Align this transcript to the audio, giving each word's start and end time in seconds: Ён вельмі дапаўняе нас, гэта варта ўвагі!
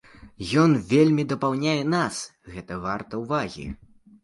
Ён 0.61 0.71
вельмі 0.93 1.25
дапаўняе 1.35 1.77
нас, 1.95 2.15
гэта 2.57 2.81
варта 2.89 3.23
ўвагі! 3.23 3.71